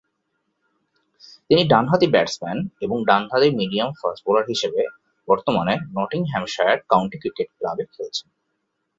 তিনি 1.49 1.61
ডানহাতি 1.67 2.07
ব্যাটসম্যান 2.13 2.57
এবং 2.81 2.97
ডানহাতি 3.05 3.49
মিডিয়াম 3.59 3.89
ফাস্ট 3.99 4.21
বোলার 4.25 4.45
হিসেবে 4.47 4.81
বর্তমানে 5.27 5.73
নটিংহ্যামশায়ার 5.97 6.77
কাউন্টি 6.91 7.17
ক্রিকেট 7.21 7.47
ক্লাবে 7.57 7.83
খেলছেন। 7.93 8.27